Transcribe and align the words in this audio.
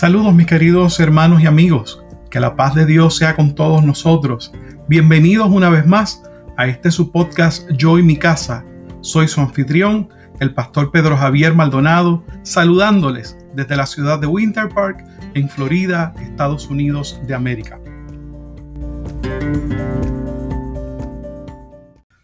Saludos 0.00 0.32
mis 0.32 0.46
queridos 0.46 1.00
hermanos 1.00 1.42
y 1.42 1.46
amigos, 1.46 2.04
que 2.30 2.38
la 2.38 2.54
paz 2.54 2.76
de 2.76 2.86
Dios 2.86 3.16
sea 3.16 3.34
con 3.34 3.56
todos 3.56 3.82
nosotros. 3.82 4.52
Bienvenidos 4.86 5.50
una 5.50 5.70
vez 5.70 5.88
más 5.88 6.22
a 6.56 6.68
este 6.68 6.92
su 6.92 7.10
podcast 7.10 7.68
Yo 7.72 7.98
y 7.98 8.04
mi 8.04 8.16
casa. 8.16 8.64
Soy 9.00 9.26
su 9.26 9.40
anfitrión, 9.40 10.08
el 10.38 10.54
pastor 10.54 10.92
Pedro 10.92 11.16
Javier 11.16 11.52
Maldonado, 11.52 12.22
saludándoles 12.44 13.36
desde 13.56 13.74
la 13.74 13.86
ciudad 13.86 14.20
de 14.20 14.28
Winter 14.28 14.68
Park, 14.68 15.04
en 15.34 15.48
Florida, 15.48 16.14
Estados 16.20 16.68
Unidos 16.68 17.20
de 17.26 17.34
América. 17.34 17.80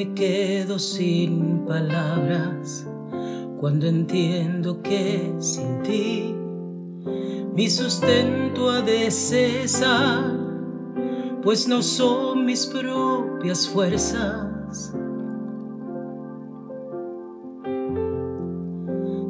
Me 0.00 0.14
quedo 0.14 0.78
sin 0.78 1.66
palabras 1.66 2.86
cuando 3.60 3.86
entiendo 3.86 4.80
que 4.80 5.30
sin 5.38 5.82
ti 5.82 6.34
mi 7.54 7.68
sustento 7.68 8.70
ha 8.70 8.80
de 8.80 9.10
cesar, 9.10 10.38
pues 11.42 11.68
no 11.68 11.82
son 11.82 12.46
mis 12.46 12.64
propias 12.64 13.68
fuerzas. 13.68 14.94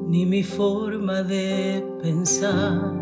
Ni 0.07 0.25
mi 0.25 0.45
forma 0.45 1.25
de 1.25 1.85
pensar. 2.01 3.00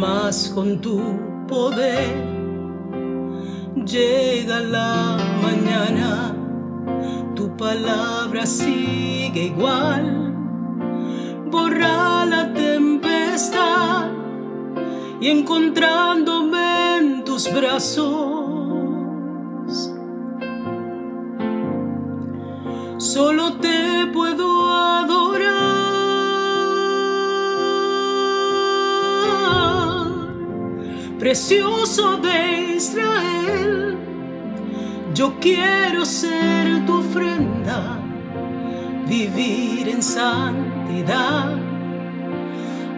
Más 0.00 0.48
con 0.54 0.80
tu 0.80 0.98
poder. 1.46 2.16
Llega 3.84 4.60
la 4.60 5.18
mañana, 5.42 6.34
tu 7.34 7.54
palabra 7.54 8.46
sigue 8.46 9.52
igual. 9.52 10.32
Borra 11.50 12.24
la 12.24 12.50
tempestad 12.54 14.06
y 15.20 15.28
encontrándome 15.28 16.96
en 16.96 17.24
tus 17.24 17.52
brazos. 17.52 18.32
Solo 22.96 23.52
te 23.60 23.79
precioso 31.20 32.16
de 32.16 32.76
Israel, 32.76 33.98
yo 35.14 35.34
quiero 35.38 36.06
ser 36.06 36.86
tu 36.86 37.00
ofrenda, 37.00 37.98
vivir 39.06 39.90
en 39.90 40.02
santidad, 40.02 41.58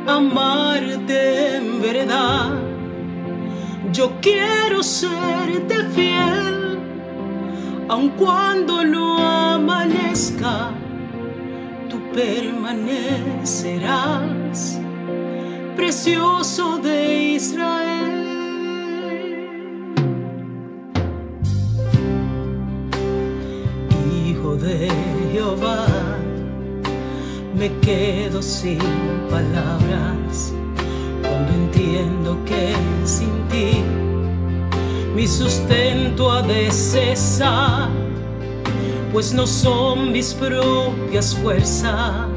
amarte 0.07 1.57
en 1.57 1.83
verdad. 1.83 2.61
Yo 3.93 4.13
quiero 4.21 4.85
serte 4.85 5.83
fiel, 5.93 6.79
aun 7.89 8.11
cuando 8.11 8.85
no 8.85 9.19
amanezca, 9.19 10.71
tú 11.91 11.99
permanecerás, 12.15 14.79
precioso 15.75 16.79
de 16.79 17.33
Israel. 17.33 18.02
De 24.63 24.89
Jehová, 25.33 25.87
me 27.55 27.69
quedo 27.81 28.41
sin 28.41 28.79
palabras 29.29 30.55
cuando 31.21 31.53
entiendo 31.53 32.39
que 32.45 32.73
sin 33.05 33.49
ti 33.49 33.83
mi 35.17 35.27
sustento 35.27 36.31
ha 36.31 36.43
de 36.43 36.71
cesar, 36.71 37.91
pues 39.13 39.35
no 39.35 39.47
son 39.47 40.13
mis 40.13 40.33
propias 40.33 41.35
fuerzas. 41.35 42.29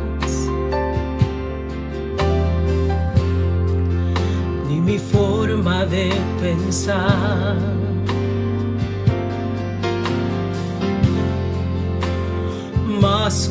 Ni 4.67 4.81
mi 4.81 4.97
forma 4.97 5.85
de 5.85 6.11
pensar 6.41 7.55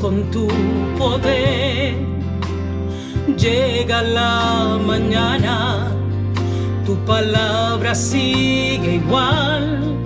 con 0.01 0.31
tu 0.31 0.49
poder. 0.99 1.95
Llega 3.37 4.03
la 4.03 4.79
mañana, 4.87 5.89
tu 6.87 6.97
palabra 7.05 7.95
sigue 7.95 8.95
igual. 8.95 9.97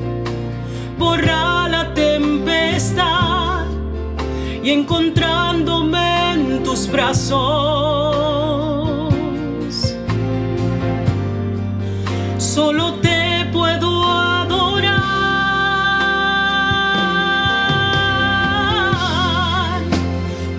Borra 0.99 1.69
la 1.69 1.95
tempestad 1.95 3.67
y 4.63 4.71
encontrándome 4.71 6.33
en 6.33 6.63
tus 6.65 6.91
brazos. 6.91 8.28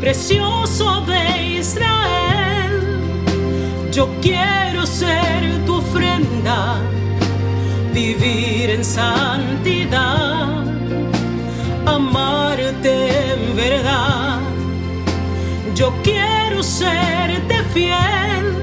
Precioso 0.10 1.02
de 1.02 1.60
Israel, 1.60 2.74
yo 3.92 4.10
quiero 4.24 4.88
ser 4.88 5.64
tu 5.68 5.76
ofrenda, 5.76 6.78
vivir 7.94 8.72
en 8.72 8.84
santidad, 8.84 10.64
amarte 11.86 13.34
en 13.34 13.56
verdad. 13.56 14.40
Yo 15.76 15.94
quiero 16.02 16.64
serte 16.64 17.62
fiel, 17.72 18.56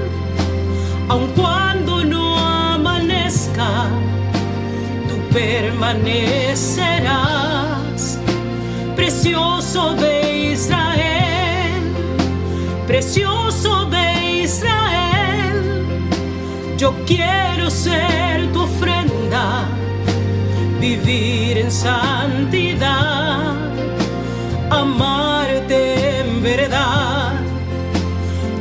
aun 1.07 1.27
cuando 1.27 2.03
no 2.03 2.37
amanezca, 2.37 3.87
tú 5.07 5.15
permanecerás, 5.33 8.19
precioso 8.97 9.93
de 9.93 10.26
precioso 12.97 13.85
de 13.85 14.41
Israel, 14.41 15.61
yo 16.79 16.95
quiero 17.05 17.69
ser 17.69 18.51
tu 18.51 18.61
ofrenda, 18.61 19.65
vivir 20.79 21.59
en 21.59 21.69
santidad, 21.69 23.53
amarte 24.71 26.21
en 26.21 26.41
verdad. 26.41 27.33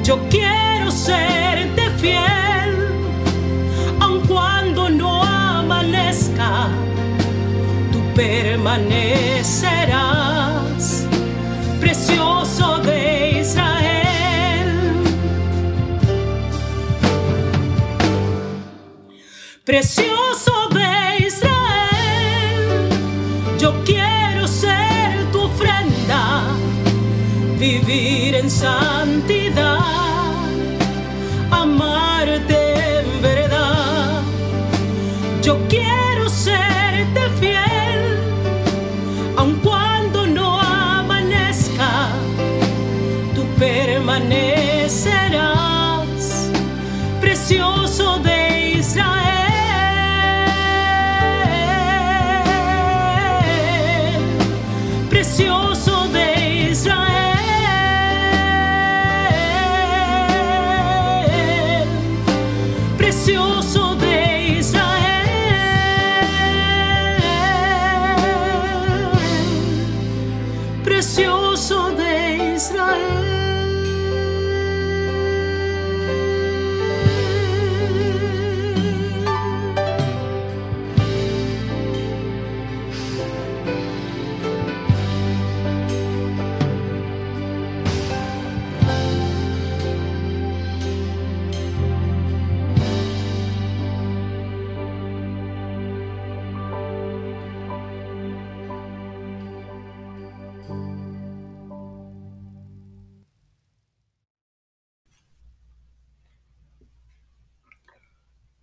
Yo 0.05 0.19
quiero 0.29 0.91
serte 0.91 1.89
fiel, 1.97 2.73
aun 4.01 4.21
cuando 4.27 4.91
no 4.91 5.23
amanezca, 5.25 6.69
tú 7.91 8.01
permanecerás, 8.15 9.76
Precioso 19.67 20.69
de 20.69 21.27
Israel, 21.27 22.89
yo 23.59 23.75
quiero 23.85 24.47
ser 24.47 25.29
tu 25.33 25.41
ofrenda, 25.41 26.57
vivir 27.59 28.37
en 28.37 28.49
santidad. 28.49 29.36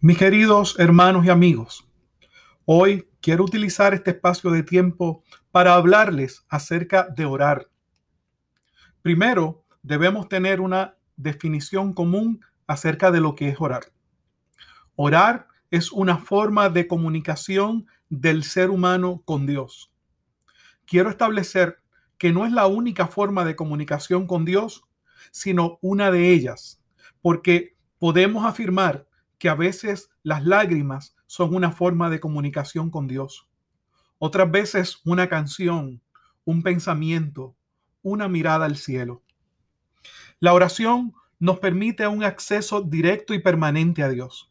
Mis 0.05 0.17
queridos 0.17 0.77
hermanos 0.79 1.25
y 1.25 1.29
amigos, 1.29 1.87
hoy 2.65 3.07
quiero 3.21 3.45
utilizar 3.45 3.93
este 3.93 4.11
espacio 4.11 4.51
de 4.51 4.61
tiempo 4.61 5.23
para 5.49 5.75
hablarles 5.75 6.43
acerca 6.49 7.07
de 7.07 7.23
orar. 7.23 7.69
Primero, 9.01 9.63
debemos 9.81 10.27
tener 10.27 10.59
una 10.59 10.97
definición 11.15 11.93
común 11.93 12.41
acerca 12.67 13.11
de 13.11 13.21
lo 13.21 13.33
que 13.33 13.47
es 13.47 13.55
orar. 13.61 13.93
Orar 14.97 15.47
es 15.71 15.89
una 15.89 16.17
forma 16.17 16.67
de 16.67 16.85
comunicación 16.85 17.87
del 18.09 18.43
ser 18.43 18.71
humano 18.71 19.21
con 19.23 19.45
Dios. 19.45 19.93
Quiero 20.85 21.09
establecer 21.09 21.77
que 22.17 22.33
no 22.33 22.45
es 22.45 22.51
la 22.51 22.67
única 22.67 23.07
forma 23.07 23.45
de 23.45 23.55
comunicación 23.55 24.27
con 24.27 24.43
Dios, 24.43 24.83
sino 25.31 25.79
una 25.81 26.11
de 26.11 26.33
ellas, 26.33 26.83
porque 27.21 27.77
podemos 27.99 28.45
afirmar 28.45 29.07
que 29.43 29.49
a 29.49 29.55
veces 29.55 30.09
las 30.23 30.45
lágrimas 30.45 31.17
son 31.27 31.53
una 31.53 31.73
forma 31.73 32.09
de 32.09 32.21
comunicación 32.21 32.89
con 32.89 33.09
Dios. 33.09 33.45
Otras 34.17 34.49
veces 34.49 35.01
una 35.03 35.27
canción, 35.27 36.01
un 36.45 36.63
pensamiento, 36.63 37.53
una 38.03 38.29
mirada 38.29 38.63
al 38.63 38.77
cielo. 38.77 39.21
La 40.39 40.53
oración 40.53 41.13
nos 41.39 41.59
permite 41.59 42.07
un 42.07 42.23
acceso 42.23 42.83
directo 42.83 43.33
y 43.33 43.39
permanente 43.39 44.01
a 44.01 44.07
Dios. 44.07 44.49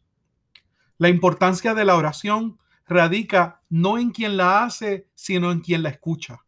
La 0.99 1.09
importancia 1.09 1.73
de 1.73 1.85
la 1.85 1.95
oración 1.95 2.59
radica 2.87 3.63
no 3.69 3.97
en 3.97 4.11
quien 4.11 4.37
la 4.37 4.63
hace, 4.63 5.07
sino 5.15 5.51
en 5.51 5.61
quien 5.61 5.81
la 5.81 5.89
escucha. 5.89 6.45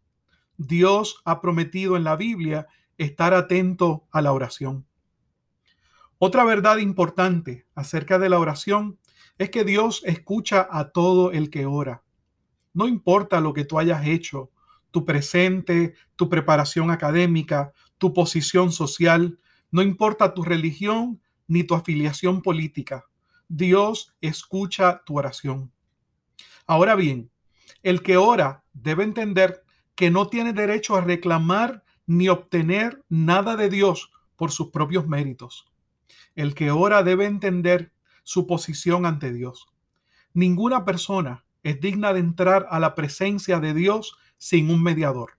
Dios 0.57 1.19
ha 1.25 1.41
prometido 1.41 1.97
en 1.97 2.03
la 2.03 2.15
Biblia 2.15 2.67
estar 2.99 3.33
atento 3.33 4.05
a 4.11 4.21
la 4.21 4.33
oración. 4.33 4.85
Otra 6.17 6.43
verdad 6.45 6.77
importante 6.77 7.65
acerca 7.75 8.17
de 8.19 8.29
la 8.29 8.39
oración 8.39 8.99
es 9.37 9.49
que 9.49 9.65
Dios 9.65 10.01
escucha 10.05 10.67
a 10.71 10.91
todo 10.91 11.31
el 11.31 11.49
que 11.49 11.65
ora. 11.65 12.03
No 12.73 12.87
importa 12.87 13.41
lo 13.41 13.53
que 13.53 13.65
tú 13.65 13.79
hayas 13.79 14.07
hecho, 14.07 14.51
tu 14.91 15.03
presente, 15.03 15.93
tu 16.15 16.29
preparación 16.29 16.89
académica, 16.89 17.73
tu 17.97 18.13
posición 18.13 18.71
social, 18.71 19.39
no 19.71 19.81
importa 19.81 20.33
tu 20.33 20.43
religión 20.43 21.21
ni 21.47 21.63
tu 21.63 21.75
afiliación 21.75 22.41
política. 22.41 23.05
Dios 23.49 24.15
escucha 24.21 25.03
tu 25.05 25.17
oración. 25.17 25.71
Ahora 26.65 26.95
bien, 26.95 27.29
el 27.83 28.01
que 28.01 28.15
ora 28.17 28.63
debe 28.73 29.03
entender 29.03 29.63
que 29.95 30.11
no 30.11 30.27
tiene 30.27 30.53
derecho 30.53 30.95
a 30.95 31.01
reclamar 31.01 31.83
ni 32.07 32.29
obtener 32.29 33.03
nada 33.09 33.55
de 33.55 33.69
Dios 33.69 34.11
por 34.35 34.51
sus 34.51 34.71
propios 34.71 35.07
méritos. 35.07 35.65
El 36.35 36.55
que 36.55 36.71
ora 36.71 37.03
debe 37.03 37.25
entender 37.25 37.91
su 38.23 38.47
posición 38.47 39.05
ante 39.05 39.31
Dios. 39.31 39.67
Ninguna 40.33 40.83
persona 40.83 41.45
es 41.63 41.79
digna 41.79 42.13
de 42.13 42.19
entrar 42.19 42.67
a 42.69 42.79
la 42.79 42.93
presencia 42.95 43.59
de 43.59 43.73
Dios 43.73 44.17
sin 44.37 44.69
un 44.69 44.83
mediador. 44.83 45.37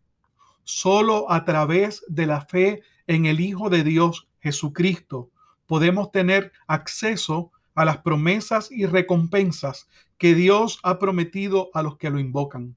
Solo 0.64 1.30
a 1.30 1.44
través 1.44 2.04
de 2.08 2.26
la 2.26 2.40
fe 2.40 2.82
en 3.06 3.26
el 3.26 3.40
Hijo 3.40 3.70
de 3.70 3.84
Dios, 3.84 4.28
Jesucristo, 4.40 5.30
podemos 5.66 6.10
tener 6.10 6.52
acceso 6.66 7.52
a 7.74 7.84
las 7.84 7.98
promesas 7.98 8.70
y 8.72 8.86
recompensas 8.86 9.88
que 10.18 10.34
Dios 10.34 10.80
ha 10.82 10.98
prometido 10.98 11.70
a 11.74 11.82
los 11.82 11.98
que 11.98 12.10
lo 12.10 12.18
invocan. 12.18 12.76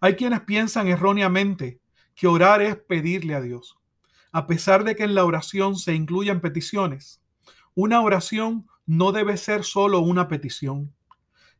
Hay 0.00 0.16
quienes 0.16 0.42
piensan 0.42 0.86
erróneamente 0.86 1.80
que 2.14 2.26
orar 2.26 2.62
es 2.62 2.76
pedirle 2.76 3.34
a 3.34 3.40
Dios. 3.40 3.78
A 4.34 4.48
pesar 4.48 4.82
de 4.82 4.96
que 4.96 5.04
en 5.04 5.14
la 5.14 5.24
oración 5.24 5.76
se 5.76 5.94
incluyan 5.94 6.40
peticiones, 6.40 7.22
una 7.76 8.00
oración 8.00 8.66
no 8.84 9.12
debe 9.12 9.36
ser 9.36 9.62
solo 9.62 10.00
una 10.00 10.26
petición. 10.26 10.92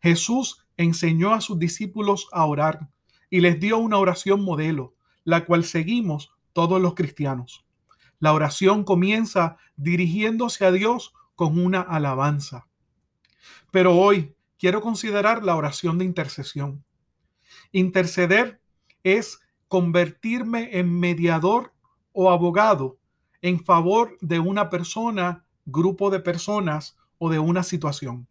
Jesús 0.03 0.67
enseñó 0.77 1.35
a 1.35 1.41
sus 1.41 1.57
discípulos 1.61 2.27
a 2.33 2.45
orar 2.45 2.89
y 3.31 3.43
les 3.43 3.61
dio 3.61 3.79
una 3.79 3.99
oración 3.99 4.43
modelo, 4.43 4.97
la 5.23 5.45
cual 5.45 5.63
seguimos 5.63 6.33
todos 6.53 6.83
los 6.83 6.97
cristianos. 6.97 7.65
La 8.19 8.33
oración 8.33 8.83
comienza 8.83 9.57
dirigiéndose 9.77 10.67
a 10.67 10.73
Dios 10.73 11.15
con 11.37 11.61
una 11.61 11.81
alabanza. 11.81 12.67
Pero 13.71 13.95
hoy 13.95 14.35
quiero 14.59 14.81
considerar 14.81 15.45
la 15.45 15.55
oración 15.55 15.97
de 15.99 16.07
intercesión. 16.07 16.85
Interceder 17.71 18.61
es 19.05 19.39
convertirme 19.69 20.77
en 20.77 20.99
mediador 20.99 21.74
o 22.15 22.31
abogado 22.31 22.99
en 23.43 23.63
favor 23.63 24.17
de 24.23 24.39
una 24.39 24.71
persona, 24.71 25.45
grupo 25.67 26.09
de 26.09 26.21
personas 26.21 26.97
o 27.19 27.29
de 27.29 27.39
una 27.39 27.63
situación. 27.63 28.27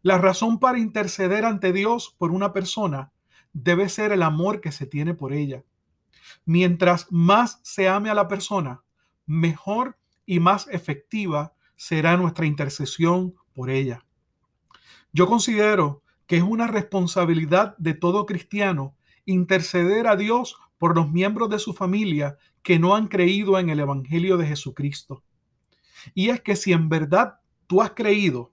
La 0.00 0.16
razón 0.16 0.58
para 0.58 0.78
interceder 0.78 1.44
ante 1.44 1.72
Dios 1.72 2.14
por 2.16 2.30
una 2.30 2.54
persona 2.54 3.12
debe 3.52 3.90
ser 3.90 4.12
el 4.12 4.22
amor 4.22 4.62
que 4.62 4.72
se 4.72 4.86
tiene 4.86 5.12
por 5.12 5.34
ella. 5.34 5.64
Mientras 6.46 7.06
más 7.10 7.60
se 7.62 7.88
ame 7.88 8.08
a 8.08 8.14
la 8.14 8.26
persona, 8.26 8.82
mejor 9.26 9.98
y 10.24 10.40
más 10.40 10.66
efectiva 10.68 11.54
será 11.76 12.16
nuestra 12.16 12.46
intercesión 12.46 13.34
por 13.52 13.68
ella. 13.68 14.04
Yo 15.12 15.26
considero 15.26 16.02
que 16.26 16.38
es 16.38 16.42
una 16.42 16.68
responsabilidad 16.68 17.76
de 17.76 17.94
todo 17.94 18.24
cristiano 18.24 18.96
interceder 19.26 20.06
a 20.06 20.16
Dios 20.16 20.56
por 20.78 20.96
los 20.96 21.10
miembros 21.10 21.50
de 21.50 21.58
su 21.58 21.74
familia 21.74 22.38
que 22.62 22.78
no 22.78 22.94
han 22.94 23.08
creído 23.08 23.58
en 23.58 23.68
el 23.68 23.80
Evangelio 23.80 24.36
de 24.36 24.46
Jesucristo. 24.46 25.22
Y 26.14 26.30
es 26.30 26.40
que 26.40 26.56
si 26.56 26.72
en 26.72 26.88
verdad 26.88 27.40
tú 27.66 27.82
has 27.82 27.92
creído, 27.92 28.52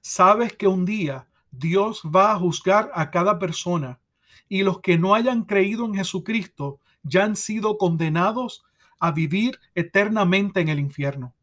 sabes 0.00 0.54
que 0.54 0.66
un 0.66 0.84
día 0.84 1.28
Dios 1.50 2.02
va 2.04 2.32
a 2.32 2.38
juzgar 2.38 2.90
a 2.94 3.10
cada 3.10 3.38
persona 3.38 4.00
y 4.48 4.62
los 4.62 4.80
que 4.80 4.98
no 4.98 5.14
hayan 5.14 5.44
creído 5.44 5.84
en 5.84 5.94
Jesucristo 5.94 6.80
ya 7.02 7.24
han 7.24 7.36
sido 7.36 7.78
condenados 7.78 8.64
a 8.98 9.12
vivir 9.12 9.58
eternamente 9.74 10.60
en 10.60 10.68
el 10.68 10.78
infierno. 10.78 11.34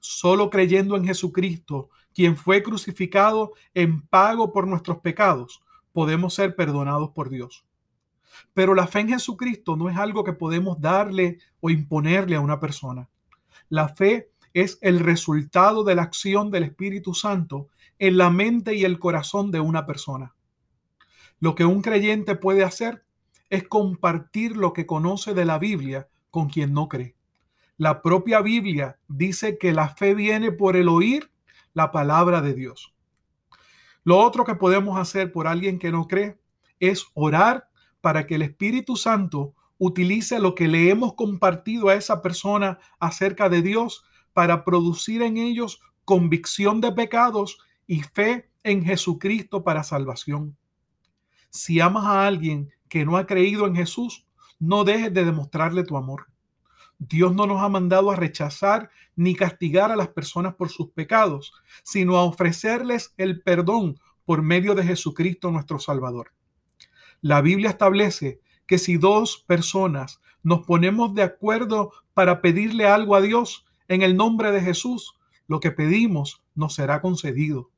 Solo 0.00 0.50
creyendo 0.50 0.96
en 0.96 1.06
Jesucristo, 1.06 1.90
quien 2.14 2.36
fue 2.36 2.62
crucificado 2.62 3.52
en 3.74 4.02
pago 4.02 4.52
por 4.52 4.66
nuestros 4.66 4.98
pecados, 4.98 5.62
podemos 5.92 6.34
ser 6.34 6.56
perdonados 6.56 7.10
por 7.10 7.30
Dios. 7.30 7.64
Pero 8.54 8.74
la 8.74 8.86
fe 8.86 9.00
en 9.00 9.08
Jesucristo 9.10 9.76
no 9.76 9.88
es 9.88 9.96
algo 9.96 10.24
que 10.24 10.32
podemos 10.32 10.80
darle 10.80 11.38
o 11.60 11.70
imponerle 11.70 12.36
a 12.36 12.40
una 12.40 12.60
persona. 12.60 13.08
La 13.68 13.88
fe 13.88 14.30
es 14.54 14.78
el 14.82 15.00
resultado 15.00 15.84
de 15.84 15.94
la 15.94 16.02
acción 16.02 16.50
del 16.50 16.64
Espíritu 16.64 17.14
Santo 17.14 17.68
en 17.98 18.16
la 18.16 18.30
mente 18.30 18.74
y 18.74 18.84
el 18.84 18.98
corazón 18.98 19.50
de 19.50 19.60
una 19.60 19.86
persona. 19.86 20.34
Lo 21.38 21.54
que 21.54 21.64
un 21.64 21.82
creyente 21.82 22.34
puede 22.34 22.64
hacer 22.64 23.04
es 23.48 23.66
compartir 23.66 24.56
lo 24.56 24.72
que 24.72 24.86
conoce 24.86 25.34
de 25.34 25.44
la 25.44 25.58
Biblia 25.58 26.08
con 26.30 26.48
quien 26.48 26.72
no 26.72 26.88
cree. 26.88 27.16
La 27.76 28.02
propia 28.02 28.42
Biblia 28.42 28.98
dice 29.08 29.56
que 29.56 29.72
la 29.72 29.88
fe 29.88 30.14
viene 30.14 30.52
por 30.52 30.76
el 30.76 30.88
oír 30.88 31.30
la 31.72 31.90
palabra 31.92 32.42
de 32.42 32.52
Dios. 32.52 32.94
Lo 34.04 34.18
otro 34.18 34.44
que 34.44 34.54
podemos 34.54 34.98
hacer 34.98 35.32
por 35.32 35.46
alguien 35.46 35.78
que 35.78 35.90
no 35.90 36.06
cree 36.06 36.38
es 36.78 37.06
orar 37.14 37.69
para 38.00 38.26
que 38.26 38.36
el 38.36 38.42
Espíritu 38.42 38.96
Santo 38.96 39.54
utilice 39.78 40.38
lo 40.38 40.54
que 40.54 40.68
le 40.68 40.90
hemos 40.90 41.14
compartido 41.14 41.88
a 41.88 41.94
esa 41.94 42.20
persona 42.22 42.78
acerca 42.98 43.48
de 43.48 43.62
Dios 43.62 44.04
para 44.32 44.64
producir 44.64 45.22
en 45.22 45.36
ellos 45.36 45.80
convicción 46.04 46.80
de 46.80 46.92
pecados 46.92 47.58
y 47.86 48.02
fe 48.02 48.50
en 48.62 48.84
Jesucristo 48.84 49.64
para 49.64 49.82
salvación. 49.82 50.56
Si 51.48 51.80
amas 51.80 52.04
a 52.04 52.26
alguien 52.26 52.70
que 52.88 53.04
no 53.04 53.16
ha 53.16 53.26
creído 53.26 53.66
en 53.66 53.74
Jesús, 53.74 54.26
no 54.58 54.84
dejes 54.84 55.12
de 55.14 55.24
demostrarle 55.24 55.84
tu 55.84 55.96
amor. 55.96 56.26
Dios 56.98 57.34
no 57.34 57.46
nos 57.46 57.62
ha 57.62 57.68
mandado 57.68 58.10
a 58.10 58.16
rechazar 58.16 58.90
ni 59.16 59.34
castigar 59.34 59.90
a 59.90 59.96
las 59.96 60.08
personas 60.08 60.54
por 60.54 60.68
sus 60.68 60.90
pecados, 60.90 61.54
sino 61.82 62.16
a 62.16 62.24
ofrecerles 62.24 63.14
el 63.16 63.42
perdón 63.42 63.98
por 64.26 64.42
medio 64.42 64.74
de 64.74 64.84
Jesucristo 64.84 65.50
nuestro 65.50 65.78
Salvador. 65.78 66.32
La 67.20 67.40
Biblia 67.40 67.70
establece 67.70 68.40
que 68.66 68.78
si 68.78 68.96
dos 68.96 69.44
personas 69.46 70.20
nos 70.42 70.66
ponemos 70.66 71.14
de 71.14 71.22
acuerdo 71.22 71.92
para 72.14 72.40
pedirle 72.40 72.86
algo 72.86 73.14
a 73.14 73.20
Dios 73.20 73.66
en 73.88 74.02
el 74.02 74.16
nombre 74.16 74.52
de 74.52 74.60
Jesús, 74.60 75.14
lo 75.46 75.60
que 75.60 75.70
pedimos 75.70 76.42
nos 76.54 76.74
será 76.74 77.00
concedido. 77.00 77.70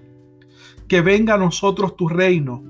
Que 0.87 1.00
venga 1.00 1.35
a 1.35 1.38
nosotros 1.38 1.97
tu 1.97 2.09
reino 2.09 2.62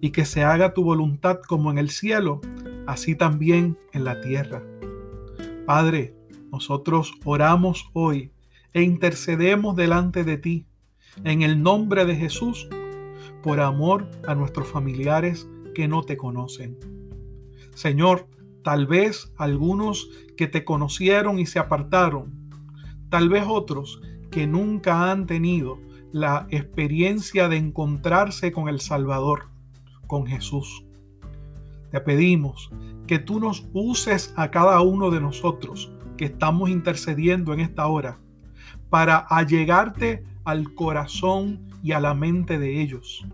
y 0.00 0.10
que 0.10 0.24
se 0.24 0.42
haga 0.42 0.74
tu 0.74 0.82
voluntad 0.82 1.38
como 1.46 1.70
en 1.70 1.78
el 1.78 1.90
cielo, 1.90 2.40
así 2.88 3.14
también 3.14 3.78
en 3.92 4.02
la 4.02 4.20
tierra. 4.20 4.64
Padre, 5.64 6.16
nosotros 6.50 7.14
oramos 7.24 7.88
hoy 7.92 8.32
e 8.72 8.82
intercedemos 8.82 9.76
delante 9.76 10.24
de 10.24 10.38
ti 10.38 10.66
en 11.22 11.42
el 11.42 11.62
nombre 11.62 12.04
de 12.04 12.16
Jesús 12.16 12.68
por 13.44 13.60
amor 13.60 14.10
a 14.26 14.34
nuestros 14.34 14.66
familiares 14.66 15.48
que 15.72 15.86
no 15.86 16.02
te 16.02 16.16
conocen. 16.16 16.76
Señor, 17.76 18.26
tal 18.62 18.86
vez 18.86 19.32
algunos 19.36 20.08
que 20.36 20.46
te 20.46 20.64
conocieron 20.64 21.38
y 21.38 21.46
se 21.46 21.58
apartaron, 21.58 22.50
tal 23.08 23.28
vez 23.28 23.44
otros 23.46 24.00
que 24.30 24.46
nunca 24.46 25.10
han 25.10 25.26
tenido 25.26 25.78
la 26.12 26.46
experiencia 26.50 27.48
de 27.48 27.56
encontrarse 27.56 28.52
con 28.52 28.68
el 28.68 28.80
Salvador, 28.80 29.50
con 30.06 30.26
Jesús. 30.26 30.84
Te 31.90 32.00
pedimos 32.00 32.70
que 33.06 33.18
tú 33.18 33.40
nos 33.40 33.68
uses 33.72 34.32
a 34.36 34.50
cada 34.50 34.80
uno 34.80 35.10
de 35.10 35.20
nosotros 35.20 35.92
que 36.16 36.26
estamos 36.26 36.70
intercediendo 36.70 37.52
en 37.52 37.60
esta 37.60 37.86
hora 37.86 38.20
para 38.88 39.18
allegarte 39.18 40.24
al 40.44 40.74
corazón 40.74 41.66
y 41.82 41.92
a 41.92 42.00
la 42.00 42.14
mente 42.14 42.58
de 42.58 42.80
ellos. 42.80 43.26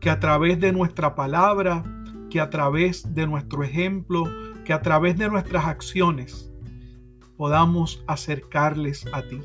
Que 0.00 0.10
a 0.10 0.18
través 0.20 0.58
de 0.60 0.72
nuestra 0.72 1.14
palabra, 1.14 1.84
que 2.30 2.40
a 2.40 2.48
través 2.48 3.14
de 3.14 3.26
nuestro 3.26 3.62
ejemplo, 3.62 4.24
que 4.64 4.72
a 4.72 4.80
través 4.80 5.18
de 5.18 5.28
nuestras 5.28 5.66
acciones 5.66 6.50
podamos 7.36 8.02
acercarles 8.06 9.06
a 9.12 9.22
ti. 9.22 9.40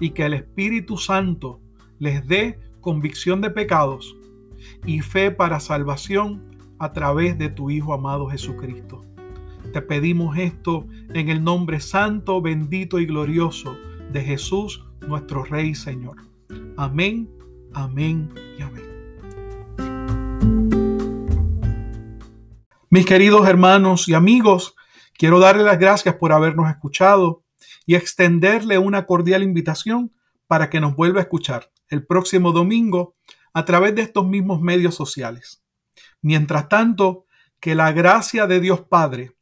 Y 0.00 0.10
que 0.10 0.24
el 0.26 0.34
Espíritu 0.34 0.96
Santo 0.96 1.60
les 1.98 2.26
dé 2.26 2.58
convicción 2.80 3.40
de 3.40 3.50
pecados 3.50 4.16
y 4.86 5.00
fe 5.00 5.30
para 5.30 5.60
salvación 5.60 6.42
a 6.78 6.92
través 6.92 7.36
de 7.38 7.48
tu 7.48 7.70
Hijo 7.70 7.92
amado 7.92 8.28
Jesucristo. 8.28 9.04
Te 9.72 9.82
pedimos 9.82 10.38
esto 10.38 10.86
en 11.12 11.28
el 11.28 11.42
nombre 11.42 11.80
santo, 11.80 12.40
bendito 12.40 12.98
y 12.98 13.06
glorioso 13.06 13.76
de 14.12 14.22
Jesús, 14.22 14.84
nuestro 15.06 15.44
Rey 15.44 15.70
y 15.70 15.74
Señor. 15.74 16.16
Amén, 16.76 17.28
amén 17.74 18.32
y 18.58 18.62
amén. 18.62 18.87
Mis 22.98 23.06
queridos 23.06 23.46
hermanos 23.46 24.08
y 24.08 24.14
amigos, 24.14 24.74
quiero 25.16 25.38
darle 25.38 25.62
las 25.62 25.78
gracias 25.78 26.16
por 26.16 26.32
habernos 26.32 26.68
escuchado 26.68 27.44
y 27.86 27.94
extenderle 27.94 28.76
una 28.76 29.06
cordial 29.06 29.44
invitación 29.44 30.12
para 30.48 30.68
que 30.68 30.80
nos 30.80 30.96
vuelva 30.96 31.20
a 31.20 31.22
escuchar 31.22 31.70
el 31.90 32.04
próximo 32.04 32.50
domingo 32.50 33.14
a 33.52 33.64
través 33.64 33.94
de 33.94 34.02
estos 34.02 34.26
mismos 34.26 34.60
medios 34.60 34.96
sociales. 34.96 35.62
Mientras 36.22 36.68
tanto, 36.68 37.26
que 37.60 37.76
la 37.76 37.92
gracia 37.92 38.48
de 38.48 38.58
Dios 38.58 38.80
Padre, 38.80 39.36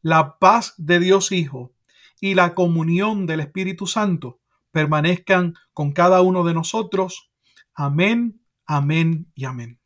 la 0.00 0.38
paz 0.38 0.74
de 0.76 1.00
Dios 1.00 1.32
Hijo 1.32 1.72
y 2.20 2.34
la 2.34 2.54
comunión 2.54 3.26
del 3.26 3.40
Espíritu 3.40 3.88
Santo 3.88 4.38
permanezcan 4.70 5.54
con 5.72 5.90
cada 5.90 6.22
uno 6.22 6.44
de 6.44 6.54
nosotros. 6.54 7.32
Amén, 7.74 8.40
amén 8.66 9.32
y 9.34 9.46
amén. 9.46 9.77